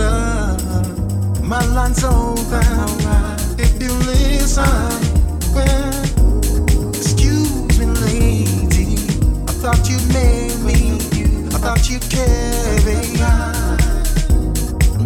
love, 0.00 1.44
my 1.44 1.64
line's 1.76 2.02
open. 2.04 2.64
If 3.58 3.72
you 3.82 3.92
listen, 4.10 4.64
well, 5.54 6.88
excuse 6.88 7.78
me, 7.78 7.86
lady. 8.06 8.88
I 9.48 9.52
thought 9.62 9.88
you 9.90 9.98
made 10.18 10.58
me. 10.68 10.78
I 11.54 11.58
thought 11.64 11.90
you 11.90 11.98
cared. 12.00 12.50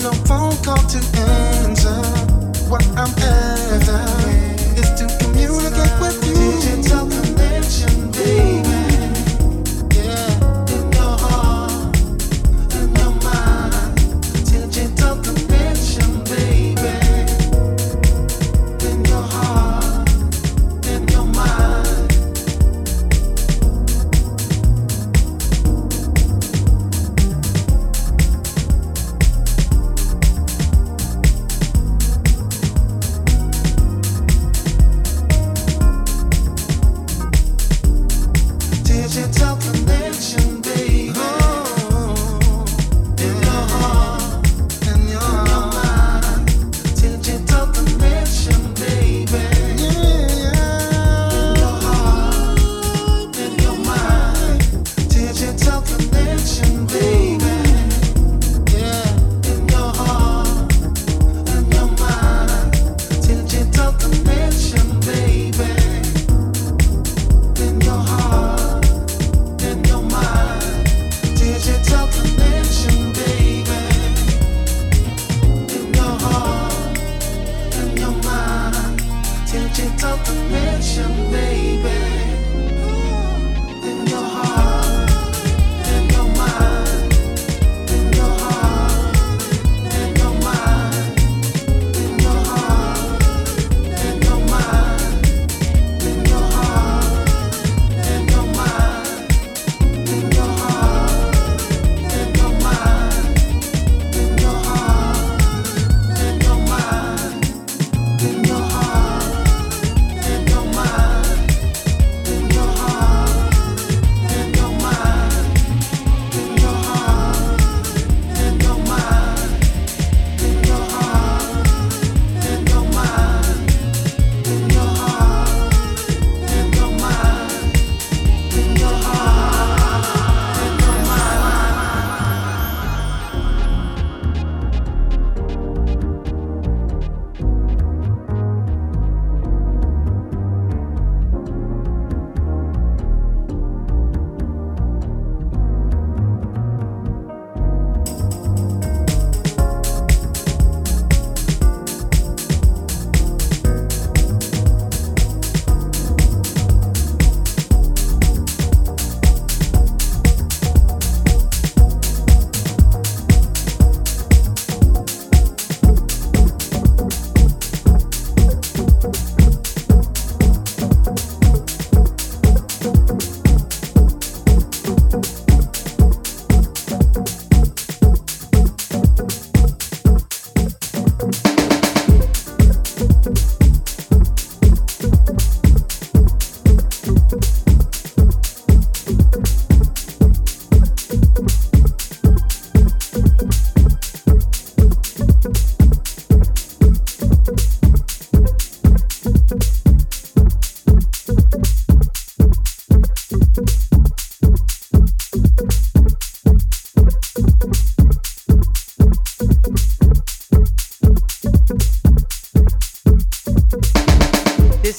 No 0.03 0.13
phone 0.29 0.57
call 0.63 0.83
to 0.93 1.01
answer. 1.17 2.24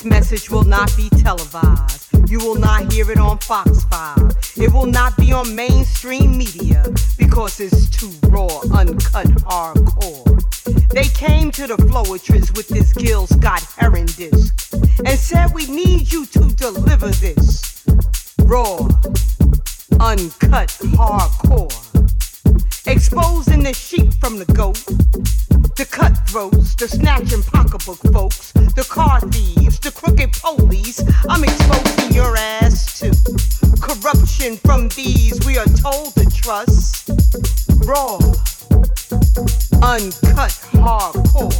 Message 0.03 0.49
will 0.49 0.63
not 0.63 0.91
be 0.97 1.09
televised. 1.09 2.09
You 2.27 2.39
will 2.39 2.55
not 2.55 2.91
hear 2.91 3.11
it 3.11 3.19
on 3.19 3.37
Fox 3.37 3.83
5. 3.83 4.17
It 4.57 4.73
will 4.73 4.87
not 4.87 5.15
be 5.15 5.31
on 5.31 5.55
mainstream 5.55 6.35
media 6.35 6.83
because 7.19 7.59
it's 7.59 7.87
too 7.87 8.11
raw, 8.29 8.61
uncut, 8.73 9.27
hardcore. 9.45 10.25
They 10.89 11.03
came 11.03 11.51
to 11.51 11.67
the 11.67 11.75
Floetress 11.75 12.57
with 12.57 12.67
this 12.67 12.93
Gil 12.93 13.27
Scott 13.27 13.61
Heron 13.77 14.07
disc 14.07 14.73
and 15.05 15.19
said, 15.19 15.53
We 15.53 15.67
need 15.67 16.11
you 16.11 16.25
to 16.25 16.39
deliver 16.55 17.09
this 17.09 17.83
raw, 18.43 18.77
uncut, 19.99 20.69
hardcore. 20.97 21.71
Exposing 22.87 23.61
the 23.61 23.73
sheep 23.73 24.13
from 24.15 24.39
the 24.39 24.45
goat, 24.45 24.83
the 25.75 25.85
cutthroats, 25.85 26.75
the 26.75 26.87
snatching 26.87 27.41
pocketbook 27.43 27.99
folks, 28.13 28.51
the 28.51 28.85
car 28.89 29.19
thieves, 29.21 29.79
the 29.79 29.91
crooked 29.91 30.33
police. 30.33 31.03
I'm 31.29 31.43
exposing 31.43 32.13
your 32.13 32.35
ass 32.37 32.99
to 32.99 33.11
corruption 33.81 34.57
from 34.57 34.89
these 34.89 35.39
we 35.45 35.57
are 35.57 35.65
told 35.65 36.13
to 36.15 36.25
trust. 36.29 37.09
Raw, 37.85 38.17
uncut, 39.81 40.53
hardcore. 40.75 41.55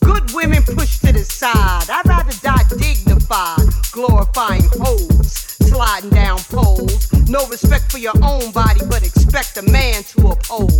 Good 0.00 0.32
women 0.34 0.62
pushed 0.62 1.02
to 1.04 1.12
the 1.12 1.24
side. 1.24 1.88
I'd 1.88 2.06
rather 2.06 2.32
die 2.42 2.64
dignified, 2.76 3.68
glorifying 3.92 4.68
hoes, 4.80 5.49
sliding 5.62 6.10
down 6.10 6.38
poles. 6.38 7.12
No 7.28 7.46
respect 7.46 7.90
for 7.90 7.98
your 7.98 8.14
own 8.22 8.50
body, 8.52 8.80
but 8.88 9.02
expect 9.06 9.56
a 9.56 9.62
man 9.62 10.02
to 10.02 10.28
uphold 10.28 10.70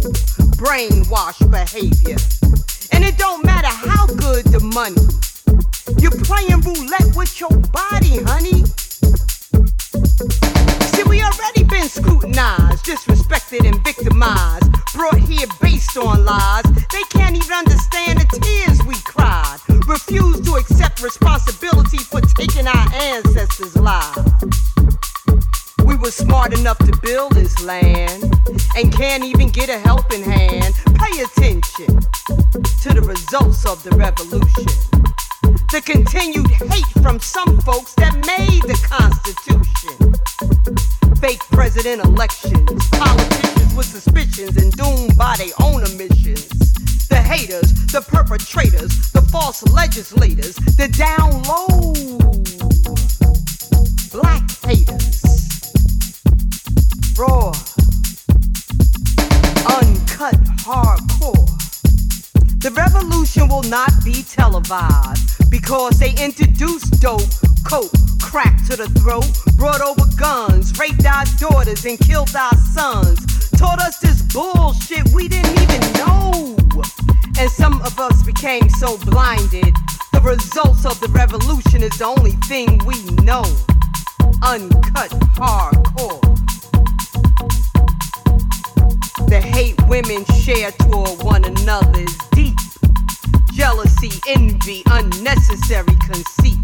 brainwash 0.61 1.39
behavior. 1.51 2.17
And 2.93 3.05
it 3.05 3.17
don't 3.17 3.45
matter 3.45 3.69
how 3.69 4.07
good 4.07 4.45
the 4.47 4.61
money. 4.61 5.01
You're 5.99 6.19
playing 6.25 6.61
roulette 6.61 7.17
with 7.17 7.41
your 7.41 7.51
body, 7.73 8.23
honey. 8.25 8.65
See, 10.93 11.05
we 11.05 11.23
already 11.23 11.65
been 11.65 11.89
scrutinized, 11.89 12.85
disrespected, 12.85 13.67
and 13.67 13.83
victimized. 13.85 14.71
Brought 14.95 15.19
here 15.19 15.47
based 15.61 15.97
on 15.97 16.25
lies. 16.25 16.65
They 16.93 17.03
can't 17.11 17.37
even 17.37 17.53
understand 17.53 18.21
the 18.21 18.27
tears 18.43 18.83
we 18.87 18.95
cried. 19.05 19.59
Refuse 19.87 20.41
to 20.43 20.55
accept 20.55 21.03
responsibility 21.03 21.99
for 21.99 22.21
taking 22.21 22.67
our 22.67 22.95
ancestors' 22.95 23.77
lives. 23.77 24.70
We 25.91 25.97
were 25.97 26.13
smart 26.13 26.57
enough 26.57 26.79
to 26.79 26.97
build 27.03 27.33
this 27.33 27.61
land 27.65 28.23
and 28.77 28.93
can't 28.93 29.25
even 29.25 29.49
get 29.49 29.69
a 29.69 29.77
helping 29.81 30.23
hand. 30.23 30.73
Pay 30.95 31.21
attention 31.21 31.99
to 32.83 32.95
the 32.95 33.03
results 33.05 33.67
of 33.67 33.83
the 33.83 33.91
revolution. 33.97 34.71
The 35.73 35.83
continued 35.85 36.49
hate 36.71 36.87
from 37.03 37.19
some 37.19 37.61
folks 37.63 37.95
that 37.97 38.15
made 38.25 38.63
the 38.63 38.79
Constitution. 38.87 40.15
Fake 41.17 41.41
president 41.51 42.05
elections, 42.05 42.89
politicians 42.93 43.75
with 43.75 43.87
suspicions 43.87 44.57
and 44.63 44.73
doomed 44.77 45.19
by 45.19 45.35
their 45.39 45.55
own 45.61 45.83
omissions. 45.83 46.47
The 47.09 47.17
haters, 47.17 47.73
the 47.91 48.01
perpetrators, 48.01 49.11
the 49.11 49.23
false 49.23 49.65
legislators, 49.65 50.55
the 50.55 50.87
down 50.87 51.43
low 51.51 51.95
black 54.13 54.49
haters. 54.63 55.60
Raw, 57.21 57.49
uncut, 59.69 60.41
hardcore. 60.65 61.45
The 62.63 62.73
revolution 62.75 63.47
will 63.47 63.65
not 63.65 63.93
be 64.03 64.23
televised 64.23 65.51
because 65.51 65.99
they 65.99 66.13
introduced 66.13 66.99
dope, 67.03 67.21
coke, 67.69 67.93
crack 68.23 68.65
to 68.71 68.77
the 68.77 68.89
throat, 69.01 69.29
brought 69.59 69.83
over 69.83 70.09
guns, 70.17 70.79
raped 70.79 71.05
our 71.05 71.27
daughters, 71.37 71.85
and 71.85 71.99
killed 71.99 72.35
our 72.35 72.57
sons. 72.73 73.51
Taught 73.51 73.81
us 73.81 73.99
this 73.99 74.23
bullshit 74.33 75.07
we 75.13 75.29
didn't 75.29 75.61
even 75.61 75.93
know. 76.01 76.57
And 77.39 77.51
some 77.51 77.83
of 77.83 78.01
us 78.01 78.23
became 78.23 78.71
so 78.71 78.97
blinded. 78.97 79.75
The 80.15 80.23
results 80.25 80.87
of 80.87 80.99
the 81.01 81.09
revolution 81.09 81.83
is 81.83 81.99
the 81.99 82.07
only 82.07 82.33
thing 82.49 82.81
we 82.87 83.05
know. 83.23 83.45
Uncut, 84.43 85.11
hardcore. 85.37 86.50
The 89.31 89.41
hate 89.41 89.81
women 89.87 90.25
share 90.43 90.73
toward 90.73 91.23
one 91.23 91.45
another 91.45 92.01
is 92.01 92.19
deep. 92.33 92.59
Jealousy, 93.53 94.11
envy, 94.27 94.83
unnecessary 94.87 95.95
conceit. 96.05 96.59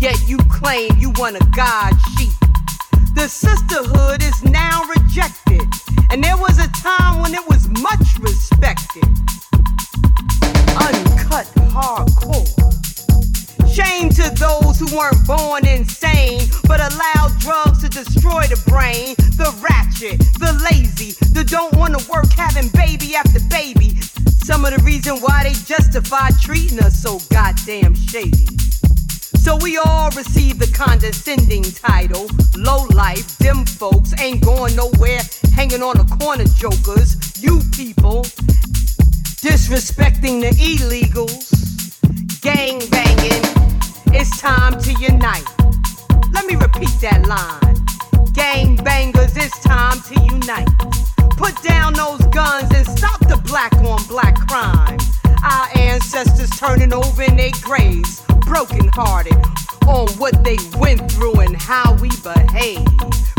Yet 0.00 0.28
you 0.28 0.38
claim 0.50 0.90
you 0.98 1.12
want 1.18 1.36
a 1.36 1.46
God 1.54 1.94
sheep. 2.16 2.32
The 3.14 3.28
sisterhood 3.28 4.24
is 4.24 4.42
now 4.42 4.82
rejected, 4.90 5.62
and 6.10 6.22
there 6.22 6.36
was 6.36 6.58
a 6.58 6.66
time 6.82 7.22
when 7.22 7.32
it 7.32 7.46
was 7.48 7.68
much 7.68 8.18
respected. 8.18 9.04
Uncut 10.82 11.46
hardcore. 11.70 12.87
Shame 13.78 14.08
to 14.10 14.28
those 14.34 14.80
who 14.80 14.86
weren't 14.96 15.24
born 15.24 15.64
insane, 15.64 16.40
but 16.66 16.80
allowed 16.80 17.38
drugs 17.38 17.80
to 17.82 17.88
destroy 17.88 18.42
the 18.42 18.60
brain. 18.66 19.14
The 19.38 19.54
ratchet, 19.62 20.18
the 20.42 20.50
lazy, 20.66 21.12
the 21.32 21.44
don't 21.44 21.72
wanna 21.76 21.98
work, 22.10 22.26
having 22.32 22.70
baby 22.70 23.14
after 23.14 23.38
baby. 23.48 24.00
Some 24.42 24.64
of 24.64 24.74
the 24.74 24.82
reason 24.82 25.18
why 25.18 25.44
they 25.44 25.52
justify 25.52 26.30
treating 26.42 26.80
us 26.80 27.00
so 27.00 27.20
goddamn 27.30 27.94
shady. 27.94 28.48
So 29.38 29.56
we 29.62 29.78
all 29.78 30.10
receive 30.10 30.58
the 30.58 30.66
condescending 30.74 31.62
title. 31.62 32.26
Low 32.56 32.82
life, 32.96 33.38
them 33.38 33.64
folks 33.64 34.12
ain't 34.20 34.44
going 34.44 34.74
nowhere, 34.74 35.20
hanging 35.54 35.84
on 35.84 35.98
the 35.98 36.16
corner 36.18 36.50
jokers. 36.58 37.14
You 37.40 37.60
people 37.70 38.24
disrespecting 39.38 40.40
the 40.42 40.50
illegals, 40.58 41.67
gang 42.40 42.78
banging. 42.90 43.44
It's 44.12 44.40
time 44.40 44.78
to 44.80 44.92
unite. 44.92 45.44
Let 46.32 46.46
me 46.46 46.54
repeat 46.56 46.94
that 47.00 47.26
line. 47.26 47.74
Gang 48.32 48.76
bangers, 48.76 49.36
it's 49.36 49.58
time 49.60 50.00
to 50.08 50.14
unite. 50.22 50.68
Put 51.36 51.60
down 51.62 51.94
those 51.94 52.24
guns 52.28 52.70
and 52.74 52.86
stop 52.86 53.20
the 53.20 53.40
black 53.44 53.72
on 53.84 54.02
black 54.06 54.36
crime. 54.48 54.98
Our 55.42 55.68
ancestors 55.78 56.50
turning 56.50 56.92
over 56.92 57.22
in 57.22 57.36
their 57.36 57.52
graves, 57.62 58.22
broken 58.40 58.88
hearted 58.92 59.36
on 59.86 60.08
what 60.18 60.44
they 60.44 60.58
went 60.78 61.10
through 61.10 61.40
and 61.40 61.56
how 61.56 61.94
we 61.94 62.10
behave. 62.22 62.86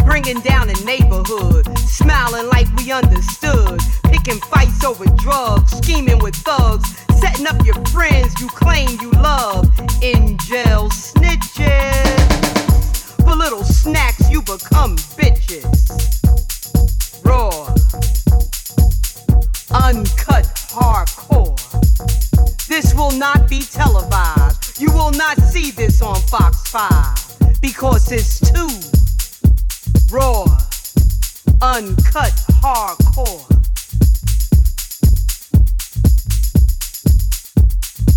Bringing 0.05 0.39
down 0.39 0.67
the 0.67 0.81
neighborhood, 0.85 1.77
smiling 1.77 2.47
like 2.47 2.67
we 2.77 2.91
understood. 2.91 3.79
Picking 4.05 4.39
fights 4.41 4.83
over 4.83 5.05
drugs, 5.17 5.71
scheming 5.77 6.19
with 6.19 6.35
thugs, 6.35 6.97
setting 7.19 7.45
up 7.47 7.63
your 7.65 7.75
friends 7.87 8.39
you 8.39 8.47
claim 8.47 8.89
you 9.01 9.11
love. 9.11 9.67
In 10.01 10.37
jail 10.39 10.89
snitches. 10.89 12.19
For 13.23 13.35
little 13.35 13.63
snacks, 13.63 14.29
you 14.31 14.41
become 14.41 14.95
bitches. 15.17 15.98
Not 25.19 25.37
see 25.39 25.71
this 25.71 26.01
on 26.01 26.15
Fox 26.15 26.65
5 26.69 27.61
because 27.61 28.09
it's 28.09 28.39
too 28.39 28.69
raw, 30.09 30.43
uncut, 31.61 32.31
hardcore. 32.63 33.43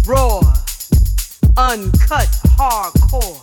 Raw, 0.06 0.42
uncut, 1.56 2.28
hardcore. 2.56 3.41